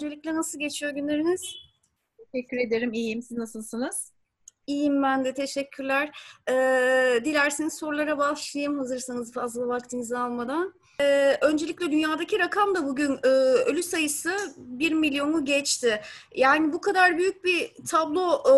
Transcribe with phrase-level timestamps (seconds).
[0.00, 1.56] Öncelikle nasıl geçiyor günleriniz?
[2.32, 2.92] Teşekkür ederim.
[2.92, 3.22] İyiyim.
[3.22, 4.12] Siz nasılsınız?
[4.66, 5.34] İyiyim ben de.
[5.34, 6.10] Teşekkürler.
[6.48, 10.74] Ee, dilerseniz sorulara başlayayım hazırsanız fazla vaktinizi almadan.
[11.00, 13.28] Ee, öncelikle dünyadaki rakam da bugün e,
[13.66, 16.00] ölü sayısı 1 milyonu geçti.
[16.34, 18.52] Yani bu kadar büyük bir tablo e,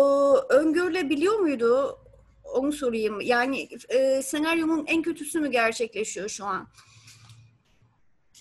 [0.53, 1.99] öngörülebiliyor muydu?
[2.43, 3.21] Onu sorayım.
[3.21, 6.67] Yani e, senaryonun en kötüsü mü gerçekleşiyor şu an?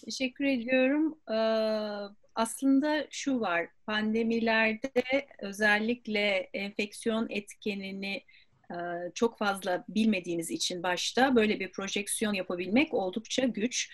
[0.05, 1.19] Teşekkür ediyorum.
[1.31, 4.93] Ee, aslında şu var, pandemilerde
[5.39, 8.23] özellikle enfeksiyon etkenini
[9.15, 13.91] çok fazla bilmediğimiz için başta böyle bir projeksiyon yapabilmek oldukça güç.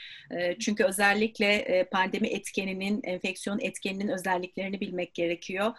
[0.60, 5.73] Çünkü özellikle pandemi etkeninin, enfeksiyon etkeninin özelliklerini bilmek gerekiyor.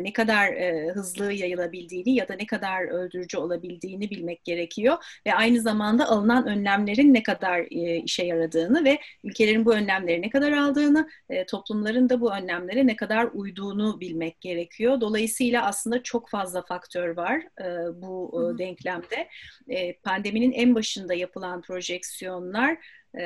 [0.00, 0.54] Ne kadar
[0.94, 4.96] hızlı yayılabildiğini ya da ne kadar öldürücü olabildiğini bilmek gerekiyor.
[5.26, 7.66] Ve aynı zamanda alınan önlemlerin ne kadar
[8.04, 11.08] işe yaradığını ve ülkelerin bu önlemleri ne kadar aldığını,
[11.48, 15.00] toplumların da bu önlemlere ne kadar uyduğunu bilmek gerekiyor.
[15.00, 17.42] Dolayısıyla aslında çok fazla faktör var
[17.94, 18.58] bu Hı.
[18.58, 19.28] denklemde.
[19.68, 22.78] E, pandeminin en başında yapılan projeksiyonlar
[23.16, 23.22] e,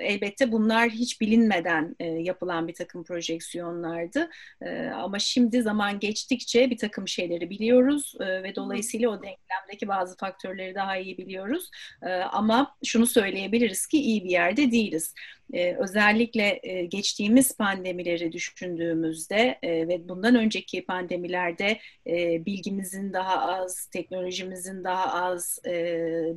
[0.00, 4.30] elbette bunlar hiç bilinmeden e, yapılan bir takım projeksiyonlardı.
[4.62, 10.16] E, ama şimdi zaman geçtikçe bir takım şeyleri biliyoruz e, ve dolayısıyla o denklemdeki bazı
[10.16, 11.70] faktörleri daha iyi biliyoruz.
[12.02, 15.14] E, ama şunu söyleyebiliriz ki iyi bir yerde değiliz.
[15.52, 23.86] Ee, özellikle e, geçtiğimiz pandemileri düşündüğümüzde e, ve bundan önceki pandemilerde e, bilgimizin daha az,
[23.86, 25.72] teknolojimizin daha az, e,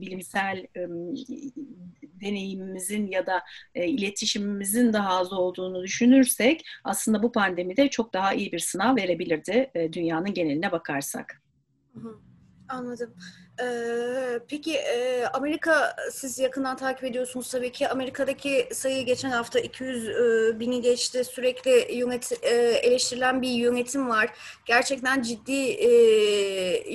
[0.02, 0.81] bilimsel e,
[2.62, 3.42] deneyimimizin ya da
[3.76, 9.72] e, iletişimimizin daha az olduğunu düşünürsek aslında bu pandemide çok daha iyi bir sınav verebilirdi
[9.76, 11.42] e, dünyanın geneline bakarsak.
[12.70, 13.14] Anladım.
[13.62, 17.89] Ee, peki e, Amerika siz yakından takip ediyorsunuz tabii ki.
[17.89, 21.23] Amerika'daki sayı geçen hafta 200 e, bini geçti.
[21.23, 24.30] Sürekli yönet, e, eleştirilen bir yönetim var.
[24.66, 25.89] Gerçekten ciddi e,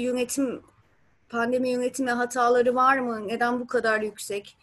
[0.00, 0.62] yönetim,
[1.28, 3.28] pandemi yönetimi hataları var mı?
[3.28, 4.56] Neden bu kadar yüksek?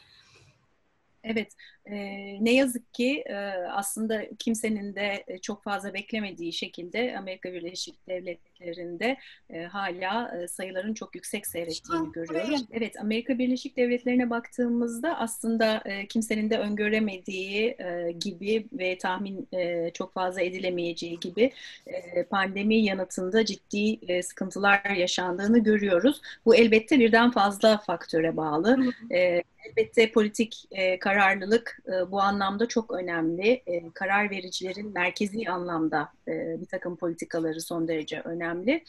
[1.24, 1.54] Evet,
[1.86, 1.96] e,
[2.44, 3.36] ne yazık ki e,
[3.72, 9.18] aslında kimsenin de çok fazla beklemediği şekilde Amerika Birleşik Devletleri'nde
[9.50, 12.66] e, hala e, sayıların çok yüksek seyrettiğini görüyoruz.
[12.72, 19.92] Evet, Amerika Birleşik Devletleri'ne baktığımızda aslında e, kimsenin de öngöremediği e, gibi ve tahmin e,
[19.94, 21.52] çok fazla edilemeyeceği gibi
[21.88, 26.22] e, pandemi yanıtında ciddi e, sıkıntılar yaşandığını görüyoruz.
[26.46, 28.94] Bu elbette birden fazla faktöre bağlı.
[29.12, 33.64] E, elbette politik e, kararlılık e, bu anlamda çok önemli.
[33.66, 38.84] E, karar vericilerin merkezi anlamda e, bir takım politikaları son derece önemli.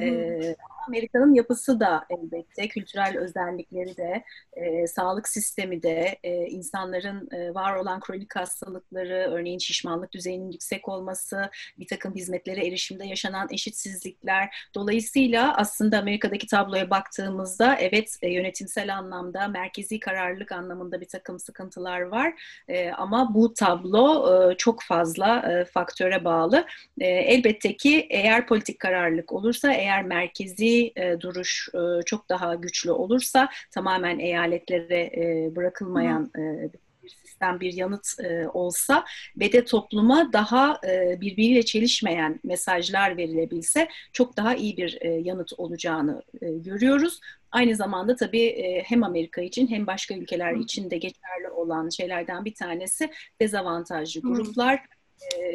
[0.00, 0.56] E,
[0.88, 7.76] Amerika'nın yapısı da elbette, kültürel özellikleri de, e, sağlık sistemi de, e, insanların e, var
[7.76, 14.68] olan kronik hastalıkları, örneğin şişmanlık düzeyinin yüksek olması, bir takım hizmetlere erişimde yaşanan eşitsizlikler.
[14.74, 22.00] Dolayısıyla aslında Amerika'daki tabloya baktığımızda evet e, yönetimsel anlamda, merkezi kararlılık anlamında bir takım sıkıntılar
[22.00, 22.34] var.
[22.68, 26.66] E, ama bu tablo e, çok fazla e, faktöre bağlı.
[27.00, 32.90] E, elbette ki eğer politik kararlılık olursa, eğer merkezi e, duruş e, çok daha güçlü
[32.90, 36.70] olursa tamamen eyaletlere e, bırakılmayan e,
[37.06, 39.04] bir sistem, bir yanıt e, olsa
[39.36, 45.52] ve de topluma daha e, birbiriyle çelişmeyen mesajlar verilebilse çok daha iyi bir e, yanıt
[45.58, 47.20] olacağını e, görüyoruz.
[47.50, 52.44] Aynı zamanda tabii e, hem Amerika için hem başka ülkeler için de geçerli olan şeylerden
[52.44, 53.10] bir tanesi
[53.40, 54.80] dezavantajlı gruplar.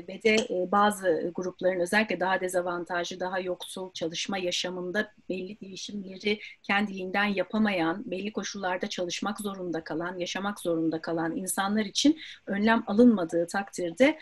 [0.08, 8.12] Ve de bazı grupların özellikle daha dezavantajlı, daha yoksul çalışma yaşamında belli değişimleri kendiliğinden yapamayan,
[8.12, 14.20] belli koşullarda çalışmak zorunda kalan, yaşamak zorunda kalan insanlar için önlem alınmadığı takdirde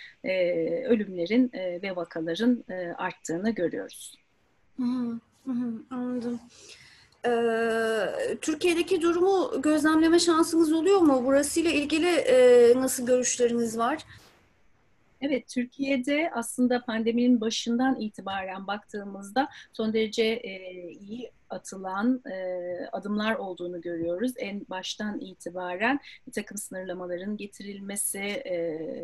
[0.87, 2.63] ölümlerin ve vakaların
[2.97, 4.15] arttığını görüyoruz.
[4.77, 6.39] Hı hı, anladım.
[8.41, 11.25] Türkiye'deki durumu gözlemleme şansınız oluyor mu?
[11.25, 12.23] Burasıyla ilgili
[12.81, 14.05] nasıl görüşleriniz var?
[15.21, 22.59] Evet, Türkiye'de aslında pandeminin başından itibaren baktığımızda son derece e, iyi atılan e,
[22.91, 24.31] adımlar olduğunu görüyoruz.
[24.37, 28.57] En baştan itibaren bir takım sınırlamaların getirilmesi e,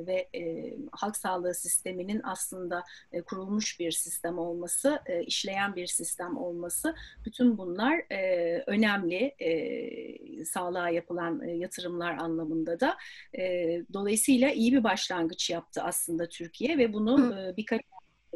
[0.07, 6.37] ve e, halk sağlığı sisteminin aslında e, kurulmuş bir sistem olması, e, işleyen bir sistem
[6.37, 6.95] olması,
[7.25, 12.97] bütün bunlar e, önemli e, sağlığa yapılan e, yatırımlar anlamında da.
[13.37, 13.41] E,
[13.93, 17.81] dolayısıyla iyi bir başlangıç yaptı aslında Türkiye ve bunu e, birkaç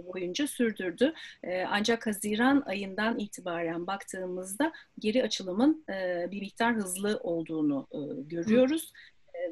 [0.06, 1.14] boyunca sürdürdü.
[1.44, 8.94] E, ancak Haziran ayından itibaren baktığımızda geri açılımın e, bir miktar hızlı olduğunu e, görüyoruz.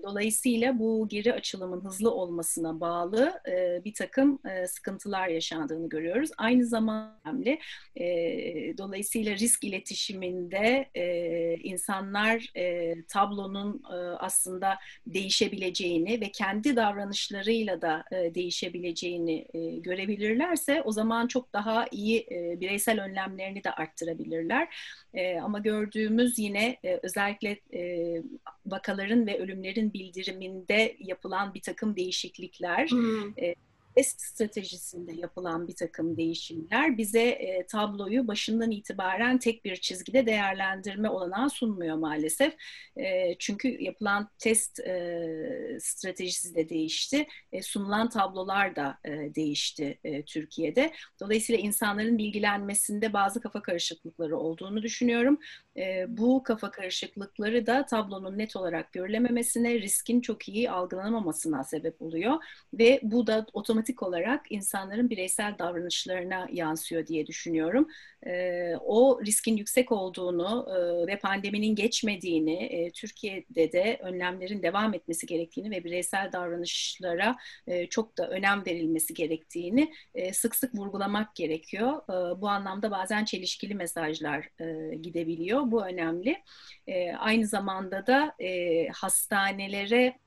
[0.04, 3.42] Dolayısıyla bu geri açılımın hızlı olmasına bağlı
[3.86, 6.30] bir takım sıkıntılar yaşandığını görüyoruz.
[6.38, 7.60] Aynı zamanda önemli.
[8.78, 10.90] Dolayısıyla risk iletişiminde
[11.64, 12.54] insanlar
[13.10, 13.84] tablonun
[14.20, 14.78] aslında
[15.08, 19.48] değişebileceğini ve kendi davranışlarıyla da değişebileceğini
[19.82, 24.68] görebilirlerse o zaman çok daha iyi bireysel önlemlerini de arttırabilirler.
[25.42, 27.60] Ama gördüğümüz yine özellikle
[28.66, 33.34] vakaların ve ölümlerin bildiriminde yapılan bir takım değişiklikler, hmm
[33.98, 41.10] test stratejisinde yapılan bir takım değişimler bize e, tabloyu başından itibaren tek bir çizgide değerlendirme
[41.10, 42.54] olanağı sunmuyor maalesef.
[42.98, 47.28] E, çünkü yapılan test e, stratejisi de değişti.
[47.52, 50.94] E, sunulan tablolar da e, değişti e, Türkiye'de.
[51.20, 55.40] Dolayısıyla insanların bilgilenmesinde bazı kafa karışıklıkları olduğunu düşünüyorum.
[55.78, 62.36] E, bu kafa karışıklıkları da tablonun net olarak görülememesine, riskin çok iyi algılanamamasına sebep oluyor.
[62.74, 67.88] Ve bu da otomatik otomatik olarak insanların bireysel davranışlarına yansıyor diye düşünüyorum.
[68.26, 75.28] E, o riskin yüksek olduğunu e, ve pandeminin geçmediğini, e, Türkiye'de de önlemlerin devam etmesi
[75.28, 77.38] gerektiğini ve bireysel davranışlara
[77.68, 82.02] e, çok da önem verilmesi gerektiğini e, sık sık vurgulamak gerekiyor.
[82.42, 84.50] Bu anlamda bazen çelişkili mesajlar
[85.02, 85.72] gidebiliyor.
[85.72, 86.38] Bu önemli.
[87.20, 88.36] Aynı zamanda da
[88.94, 90.20] hastanelere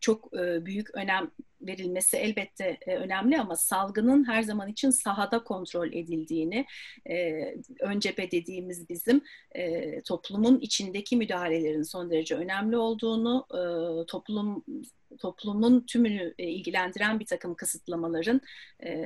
[0.00, 1.30] çok büyük önem
[1.60, 6.66] verilmesi elbette önemli ama salgının her zaman için sahada kontrol edildiğini,
[7.80, 9.22] ön cephe dediğimiz bizim
[10.06, 13.46] toplumun içindeki müdahalelerin son derece önemli olduğunu,
[14.06, 14.64] toplum
[15.18, 18.40] toplumun tümünü ilgilendiren bir takım kısıtlamaların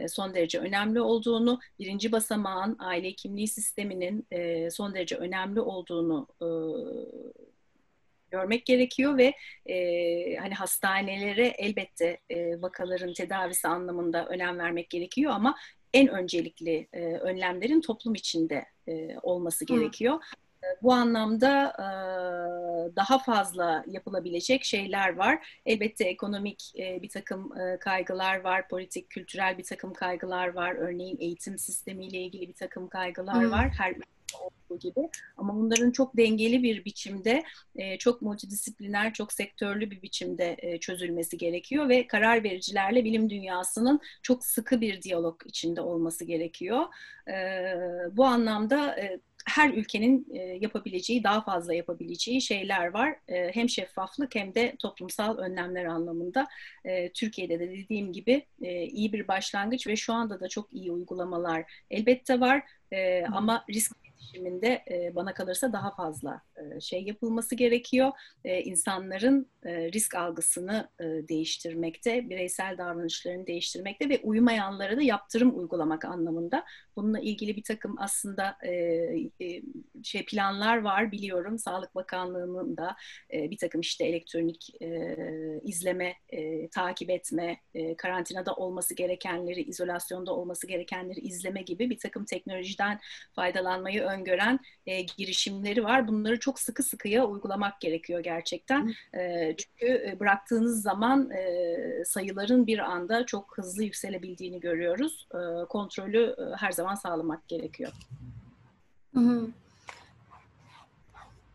[0.09, 4.27] son derece önemli olduğunu, birinci basamağın aile kimliği sisteminin
[4.71, 6.27] son derece önemli olduğunu
[8.33, 9.35] görmek gerekiyor ve
[9.67, 15.57] e, hani hastanelere elbette e, vakaların tedavisi anlamında önem vermek gerekiyor ama
[15.95, 20.15] en öncelikli e, önlemlerin toplum içinde e, olması gerekiyor.
[20.15, 20.19] Hı.
[20.83, 21.87] Bu anlamda e,
[22.97, 25.61] daha fazla yapılabilecek şeyler var.
[25.67, 30.75] Elbette ekonomik e, bir takım e, kaygılar var, politik, kültürel bir takım kaygılar var.
[30.75, 33.51] Örneğin eğitim sistemiyle ilgili bir takım kaygılar Hı.
[33.51, 33.69] var.
[33.79, 33.95] Her
[34.73, 35.09] olduğu gibi.
[35.37, 37.43] Ama bunların çok dengeli bir biçimde,
[37.77, 44.01] e, çok multidisipliner, çok sektörlü bir biçimde e, çözülmesi gerekiyor ve karar vericilerle bilim dünyasının
[44.23, 46.85] çok sıkı bir diyalog içinde olması gerekiyor.
[47.29, 47.35] E,
[48.13, 48.97] bu anlamda
[49.47, 50.27] her ülkenin
[50.61, 53.17] yapabileceği, daha fazla yapabileceği şeyler var.
[53.27, 56.47] hem şeffaflık hem de toplumsal önlemler anlamında.
[57.15, 58.47] Türkiye'de de dediğim gibi
[58.93, 62.63] iyi bir başlangıç ve şu anda da çok iyi uygulamalar elbette var.
[63.33, 66.43] ama risk iletişiminde e, bana kalırsa daha fazla
[66.81, 68.13] şey yapılması gerekiyor.
[68.45, 76.65] E, insanların risk algısını e, değiştirmekte, bireysel davranışlarını değiştirmekte ve uymayanlara da yaptırım uygulamak anlamında.
[76.97, 78.73] Bununla ilgili bir takım aslında e,
[79.41, 79.63] e,
[80.03, 81.59] şey planlar var biliyorum.
[81.59, 82.97] Sağlık Bakanlığı'nın da
[83.33, 85.17] e, bir takım işte elektronik e,
[85.65, 92.25] izleme, e, takip etme, e, karantinada olması gerekenleri, izolasyonda olması gerekenleri izleme gibi bir takım
[92.25, 93.01] teknolojiden
[93.33, 96.09] faydalanmayı öngören e, girişimleri var.
[96.09, 98.95] Bunları çok sıkı sıkıya uygulamak gerekiyor gerçekten.
[99.15, 105.29] E, çünkü bıraktığınız zaman e, sayıların bir anda çok hızlı yükselebildiğini görüyoruz.
[105.35, 107.93] E, kontrolü e, her zaman sağlamak gerekiyor.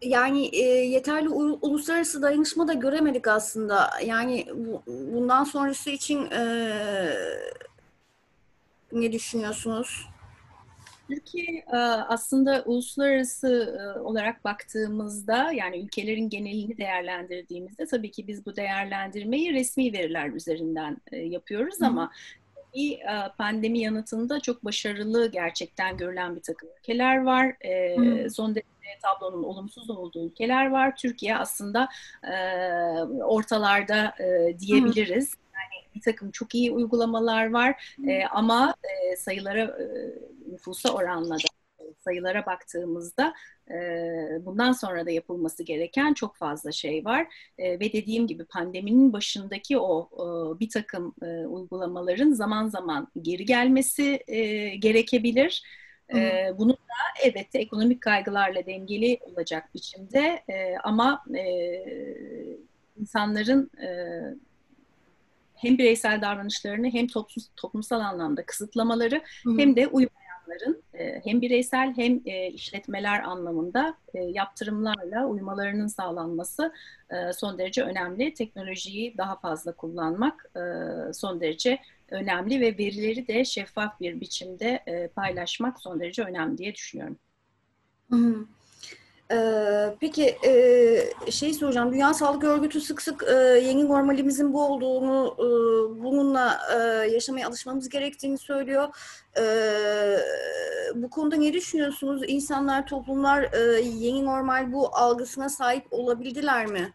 [0.01, 3.89] Yani e, yeterli uluslararası dayanışma da göremedik aslında.
[4.06, 6.44] Yani bu, bundan sonrası için e,
[8.92, 10.08] ne düşünüyorsunuz?
[11.08, 18.56] Türkiye e, aslında uluslararası e, olarak baktığımızda yani ülkelerin genelini değerlendirdiğimizde tabii ki biz bu
[18.56, 22.12] değerlendirmeyi resmi veriler üzerinden e, yapıyoruz ama
[22.76, 23.00] bir
[23.38, 27.56] pandemi yanıtında çok başarılı gerçekten görülen bir takım ülkeler var.
[27.96, 28.30] Hmm.
[28.30, 30.96] Son derece tablonun olumsuz olduğu ülkeler var.
[30.96, 31.90] Türkiye aslında
[33.24, 34.14] ortalarda
[34.60, 35.34] diyebiliriz.
[35.34, 35.48] Hmm
[35.98, 39.86] bir takım çok iyi uygulamalar var e, ama e, sayılara e,
[40.58, 41.48] nüfusa oranla da
[42.00, 43.34] sayılara baktığımızda
[43.72, 43.76] e,
[44.42, 49.80] bundan sonra da yapılması gereken çok fazla şey var e, ve dediğim gibi pandeminin başındaki
[49.80, 51.16] o e, bir takım
[51.48, 54.20] uygulamaların zaman zaman geri gelmesi
[54.80, 55.64] gerekebilir.
[56.14, 61.46] E, bunun da elbette ekonomik kaygılarla dengeli olacak biçimde e, ama e,
[63.00, 63.90] insanların e,
[65.56, 69.58] hem bireysel davranışlarını hem toplum, toplumsal anlamda kısıtlamaları Hı.
[69.58, 76.74] hem de uymayanlara insanların e, hem bireysel hem e, işletmeler anlamında e, yaptırımlarla uymalarının sağlanması
[77.34, 78.34] son derece önemli.
[78.34, 80.51] Teknolojiyi daha fazla kullanmak
[81.13, 81.80] son derece
[82.12, 84.84] önemli ve verileri de şeffaf bir biçimde
[85.16, 87.18] paylaşmak son derece önemli diye düşünüyorum.
[88.10, 88.46] Hı hı.
[90.00, 91.94] Peki e, şey soracağım.
[91.94, 95.48] Dünya Sağlık Örgütü sık sık e, yeni normalimizin bu olduğunu, e,
[96.04, 96.78] bununla e,
[97.12, 98.88] yaşamaya alışmamız gerektiğini söylüyor.
[99.38, 99.44] E,
[100.96, 102.22] bu konuda ne düşünüyorsunuz?
[102.28, 106.94] İnsanlar, toplumlar e, yeni normal bu algısına sahip olabildiler mi?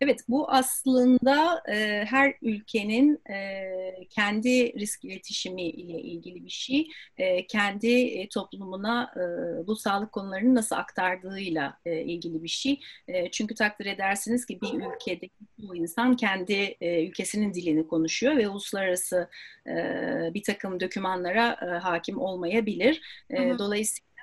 [0.00, 6.88] Evet, bu aslında e, her ülkenin e, kendi risk iletişimi ile ilgili bir şey.
[7.16, 9.20] E, kendi e, toplumuna e,
[9.66, 12.80] bu sağlık konularını nasıl aktardığıyla e, ilgili bir şey.
[13.08, 18.48] E, çünkü takdir edersiniz ki bir ülkede bu insan kendi e, ülkesinin dilini konuşuyor ve
[18.48, 19.28] uluslararası
[19.66, 19.74] e,
[20.34, 23.00] bir takım dokümanlara e, hakim olmayabilir.
[23.30, 23.58] E.
[23.58, 24.13] Dolayısıyla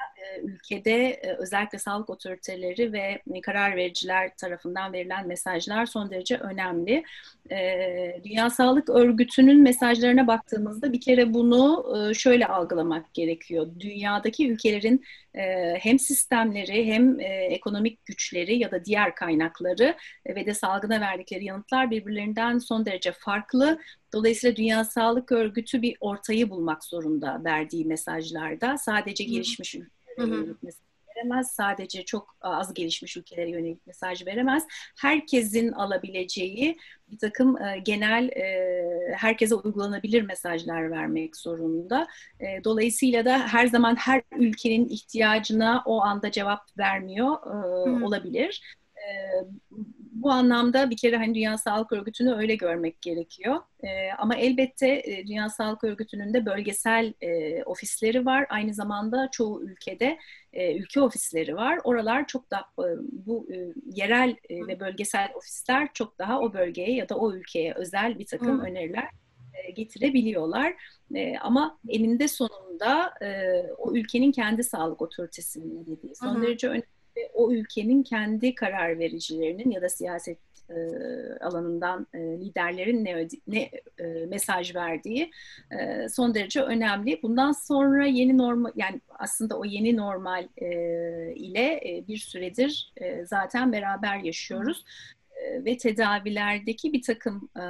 [0.43, 7.03] ülkede e, özellikle sağlık otoriteleri ve karar vericiler tarafından verilen mesajlar son derece önemli.
[7.51, 11.85] E, Dünya Sağlık Örgütü'nün mesajlarına baktığımızda bir kere bunu
[12.15, 13.67] şöyle algılamak gerekiyor.
[13.79, 15.05] Dünyadaki ülkelerin
[15.79, 17.19] hem sistemleri hem
[17.50, 19.97] ekonomik güçleri ya da diğer kaynakları
[20.27, 23.79] ve de salgına verdikleri yanıtlar birbirlerinden son derece farklı.
[24.13, 28.77] Dolayısıyla Dünya Sağlık Örgütü bir ortayı bulmak zorunda verdiği mesajlarda.
[28.77, 30.73] Sadece gelişmiş ülkeler
[31.15, 31.51] veremez.
[31.51, 34.63] Sadece çok az gelişmiş ülkelere yönelik mesaj veremez.
[35.01, 36.77] Herkesin alabileceği
[37.11, 42.07] bir takım e, genel e, herkese uygulanabilir mesajlar vermek zorunda.
[42.39, 47.37] E, dolayısıyla da her zaman her ülkenin ihtiyacına o anda cevap vermiyor
[48.01, 48.61] olabilir.
[50.11, 53.59] Bu anlamda bir kere hani Dünya Sağlık Örgütü'nü öyle görmek gerekiyor.
[53.83, 58.45] E, ama elbette e, Dünya Sağlık Örgütü'nün de bölgesel e, ofisleri var.
[58.49, 60.17] Aynı zamanda çoğu ülkede
[60.53, 61.79] e, ülke ofisleri var.
[61.83, 66.95] Oralar çok da e, bu e, yerel e, ve bölgesel ofisler çok daha o bölgeye
[66.95, 68.63] ya da o ülkeye özel bir takım Hı.
[68.63, 69.09] öneriler
[69.53, 70.73] e, getirebiliyorlar.
[71.15, 76.41] E, ama eninde sonunda e, o ülkenin kendi sağlık otoritesinin dediği son Hı.
[76.41, 80.37] derece önemli ve o ülkenin kendi karar vericilerinin ya da siyaset
[80.69, 80.75] e,
[81.41, 85.31] alanından e, liderlerin ne, ne e, mesaj verdiği
[85.71, 87.19] e, son derece önemli.
[87.23, 90.67] Bundan sonra yeni normal yani aslında o yeni normal e,
[91.35, 94.85] ile e, bir süredir e, zaten beraber yaşıyoruz
[95.65, 97.63] ve tedavilerdeki bir takım e,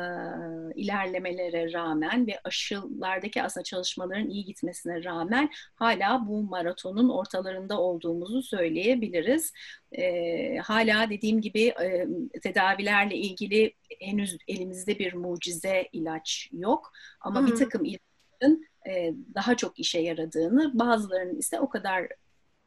[0.75, 9.53] ilerlemelere rağmen ve aşılardaki aslında çalışmaların iyi gitmesine rağmen hala bu maratonun ortalarında olduğumuzu söyleyebiliriz.
[9.91, 12.07] E, hala dediğim gibi e,
[12.43, 17.47] tedavilerle ilgili henüz elimizde bir mucize ilaç yok ama Hı-hı.
[17.47, 22.07] bir takım ilaçların e, daha çok işe yaradığını, bazılarının ise o kadar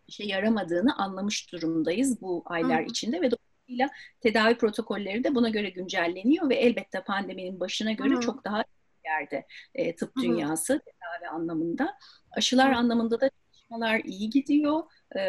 [0.08, 2.90] işe yaramadığını anlamış durumdayız bu aylar Hı-hı.
[2.90, 3.30] içinde ve
[3.68, 3.90] Dolayısıyla
[4.21, 8.21] tedavi protokolleri de buna göre güncelleniyor ve elbette pandeminin başına göre Hı.
[8.21, 8.64] çok daha
[9.04, 10.80] yerde e, tıp dünyası Hı.
[10.80, 11.99] tedavi anlamında.
[12.30, 12.76] Aşılar Hı.
[12.76, 14.83] anlamında da çalışmalar iyi gidiyor
[15.16, 15.21] e,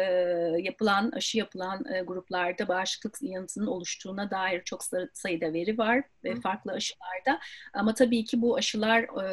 [0.58, 4.80] yapılan, aşı yapılan e, gruplarda bağışıklık yanıtının oluştuğuna dair çok
[5.12, 7.40] sayıda veri var ve farklı aşılarda.
[7.72, 9.26] Ama tabii ki bu aşılar e,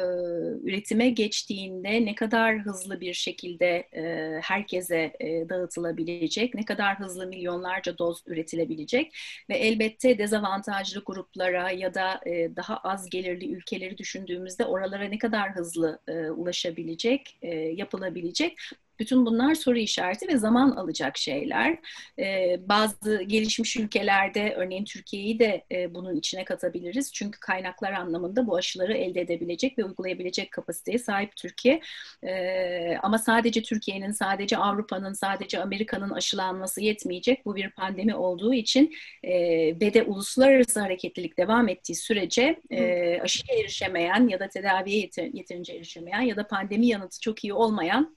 [0.62, 7.98] üretime geçtiğinde ne kadar hızlı bir şekilde e, herkese e, dağıtılabilecek, ne kadar hızlı milyonlarca
[7.98, 9.16] doz üretilebilecek
[9.50, 15.54] ve elbette dezavantajlı gruplara ya da e, daha az gelirli ülkeleri düşündüğümüzde oralara ne kadar
[15.54, 18.58] hızlı e, ulaşabilecek, e, yapılabilecek
[18.98, 21.78] bütün bunlar soru işareti ve zaman alacak şeyler.
[22.18, 27.12] Ee, bazı gelişmiş ülkelerde, örneğin Türkiye'yi de e, bunun içine katabiliriz.
[27.12, 31.80] Çünkü kaynaklar anlamında bu aşıları elde edebilecek ve uygulayabilecek kapasiteye sahip Türkiye.
[32.24, 37.46] Ee, ama sadece Türkiye'nin, sadece Avrupa'nın, sadece Amerika'nın aşılanması yetmeyecek.
[37.46, 39.32] Bu bir pandemi olduğu için e,
[39.80, 45.72] ve de uluslararası hareketlilik devam ettiği sürece e, aşıya erişemeyen ya da tedaviye yeter, yeterince
[45.72, 48.16] erişemeyen ya da pandemi yanıtı çok iyi olmayan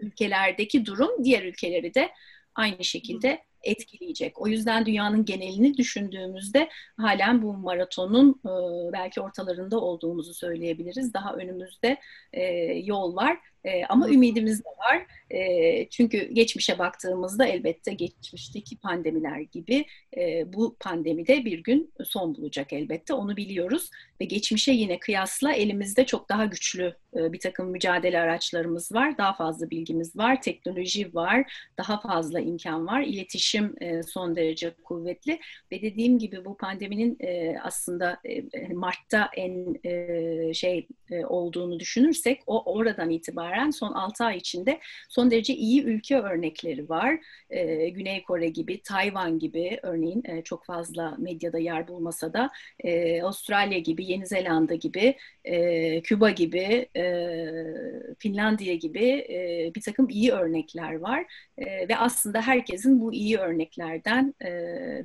[0.00, 2.10] ülkelerdeki durum diğer ülkeleri de
[2.54, 4.40] aynı şekilde etkileyecek.
[4.40, 8.52] O yüzden dünyanın genelini düşündüğümüzde halen bu maratonun e,
[8.92, 11.14] belki ortalarında olduğumuzu söyleyebiliriz.
[11.14, 11.96] Daha önümüzde
[12.32, 12.42] e,
[12.84, 15.06] yol var e, ama ümidimiz de var.
[15.30, 19.84] E, çünkü geçmişe baktığımızda elbette geçmişteki pandemiler gibi
[20.16, 23.14] e, bu pandemide bir gün son bulacak elbette.
[23.14, 23.90] Onu biliyoruz
[24.20, 29.18] ve geçmişe yine kıyasla elimizde çok daha güçlü e, bir takım mücadele araçlarımız var.
[29.18, 35.38] Daha fazla bilgimiz var, teknoloji var, daha fazla imkan var, iletişim e, son derece kuvvetli
[35.72, 42.42] ve dediğim gibi bu pandeminin e, aslında e, Mart'ta en e, şey e, olduğunu düşünürsek
[42.46, 47.20] o oradan itibaren itibaren son 6 ay içinde son derece iyi ülke örnekleri var.
[47.50, 52.50] E, Güney Kore gibi, Tayvan gibi örneğin e, çok fazla medyada yer bulmasa da
[52.84, 57.04] e, Avustralya gibi, Yeni Zelanda gibi, e, Küba gibi, e,
[58.18, 61.24] Finlandiya gibi e, bir takım iyi örnekler var.
[61.58, 64.48] E, ve aslında herkesin bu iyi örneklerden e,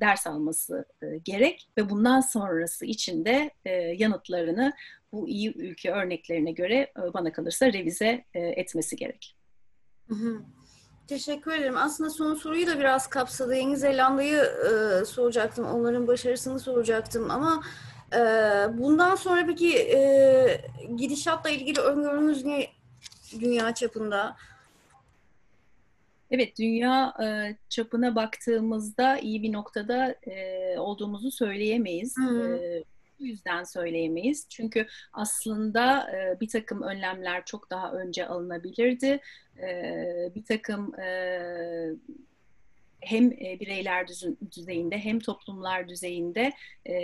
[0.02, 4.74] ders alması e, gerek ve bundan sonrası için de e, yanıtlarını
[5.16, 9.36] bu iyi ülke örneklerine göre e, bana kalırsa revize e, etmesi gerek.
[10.08, 10.42] Hı hı.
[11.08, 11.78] Teşekkür ederim.
[11.78, 13.56] Aslında son soruyu da biraz kapsadı.
[13.56, 15.66] Yeni Zelanda'yı e, soracaktım.
[15.66, 17.64] Onların başarısını soracaktım ama
[18.14, 18.20] e,
[18.78, 20.62] bundan sonra peki e,
[20.96, 22.68] gidişatla ilgili öngörünüz ne
[23.40, 24.36] dünya çapında?
[26.32, 32.18] Evet, dünya e, çapına baktığımızda iyi bir noktada e, olduğumuzu söyleyemeyiz.
[32.18, 32.58] Hı.
[32.58, 32.84] E,
[33.20, 34.48] bu yüzden söyleyemeyiz.
[34.50, 39.20] Çünkü aslında e, bir takım önlemler çok daha önce alınabilirdi.
[39.58, 41.10] E, bir takım e,
[43.06, 44.08] hem e, bireyler
[44.52, 46.54] düzeyinde hem toplumlar düzeyinde
[46.86, 46.96] e,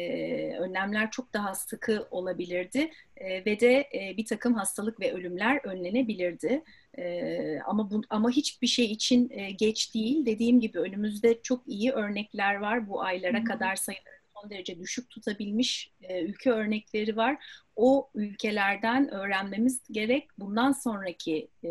[0.58, 6.64] önlemler çok daha sıkı olabilirdi e, ve de e, bir takım hastalık ve ölümler önlenebilirdi.
[6.98, 10.26] E, ama bu, ama hiçbir şey için e, geç değil.
[10.26, 12.90] Dediğim gibi önümüzde çok iyi örnekler var.
[12.90, 13.46] Bu aylara Hı-hı.
[13.46, 17.44] kadar sayıları son derece düşük tutabilmiş e, ülke örnekleri var.
[17.76, 20.28] O ülkelerden öğrenmemiz gerek.
[20.38, 21.70] Bundan sonraki e,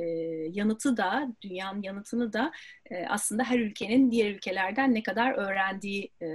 [0.53, 2.53] yanıtı da, dünyanın yanıtını da
[2.91, 6.27] e, aslında her ülkenin diğer ülkelerden ne kadar öğrendiği e,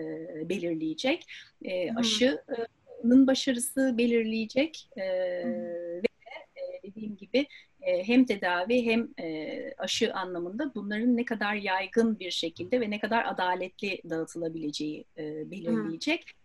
[0.50, 1.26] belirleyecek.
[1.62, 6.08] E, aşının başarısı belirleyecek e, ve
[6.56, 7.48] e, dediğim gibi
[7.86, 13.26] hem tedavi hem e, aşı anlamında bunların ne kadar yaygın bir şekilde ve ne kadar
[13.26, 16.22] adaletli dağıtılabileceği e, belirleyecek.
[16.22, 16.45] Hmm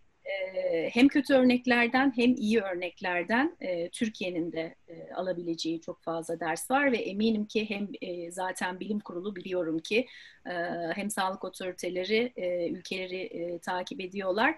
[0.93, 3.57] hem kötü örneklerden hem iyi örneklerden
[3.93, 4.75] Türkiye'nin de
[5.15, 7.89] alabileceği çok fazla ders var ve eminim ki hem
[8.31, 10.07] zaten bilim kurulu biliyorum ki
[10.95, 12.33] hem sağlık otoriteleri
[12.71, 14.55] ülkeleri takip ediyorlar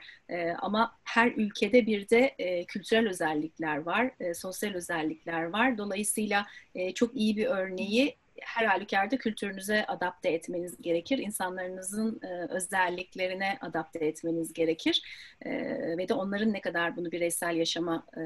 [0.59, 2.35] ama her ülkede bir de
[2.69, 5.79] kültürel özellikler var, sosyal özellikler var.
[5.79, 6.47] Dolayısıyla
[6.95, 11.19] çok iyi bir örneği her halükarda kültürünüze adapte etmeniz gerekir.
[11.19, 15.03] İnsanlarınızın e, özelliklerine adapte etmeniz gerekir.
[15.43, 15.51] E,
[15.99, 18.21] ve de onların ne kadar bunu bireysel yaşama e,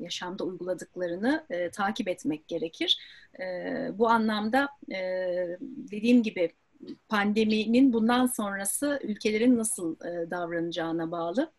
[0.00, 2.98] yaşamda uyguladıklarını e, takip etmek gerekir.
[3.40, 3.44] E,
[3.92, 4.98] bu anlamda e,
[5.60, 6.52] dediğim gibi
[7.08, 11.52] pandeminin bundan sonrası ülkelerin nasıl e, davranacağına bağlı.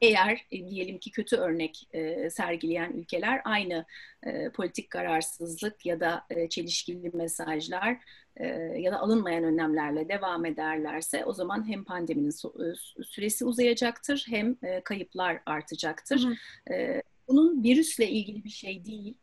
[0.00, 3.84] Eğer e, diyelim ki kötü örnek e, sergileyen ülkeler aynı
[4.22, 7.98] e, politik kararsızlık ya da e, çelişkili mesajlar
[8.36, 8.46] e,
[8.78, 14.80] ya da alınmayan önlemlerle devam ederlerse o zaman hem pandeminin e, süresi uzayacaktır hem e,
[14.80, 16.24] kayıplar artacaktır.
[16.24, 16.74] Hı.
[16.74, 19.14] E, bunun virüsle ilgili bir şey değil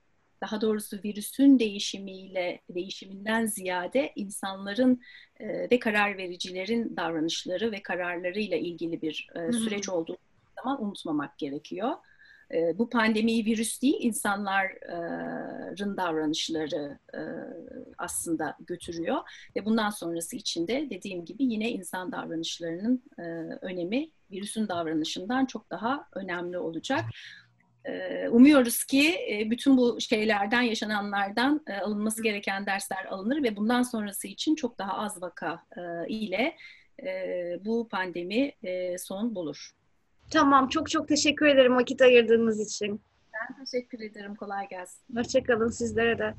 [0.41, 5.01] daha doğrusu virüsün değişimiyle değişiminden ziyade insanların
[5.39, 10.17] e, ve karar vericilerin davranışları ve kararlarıyla ilgili bir e, süreç olduğu
[10.63, 11.91] zaman unutmamak gerekiyor.
[12.53, 17.19] E, bu pandemiyi virüs değil, insanların davranışları e,
[17.97, 19.17] aslında götürüyor.
[19.55, 23.23] Ve bundan sonrası için de dediğim gibi yine insan davranışlarının e,
[23.61, 27.05] önemi virüsün davranışından çok daha önemli olacak.
[27.87, 33.81] E, umuyoruz ki e, bütün bu şeylerden, yaşananlardan e, alınması gereken dersler alınır ve bundan
[33.81, 35.63] sonrası için çok daha az vaka
[36.07, 36.55] ile
[37.65, 38.51] bu pandemi
[38.97, 39.76] son bulur.
[40.31, 43.01] Tamam, çok çok teşekkür ederim vakit ayırdığınız için.
[43.33, 45.17] Ben teşekkür ederim, kolay gelsin.
[45.17, 46.33] Hoşçakalın sizlere de.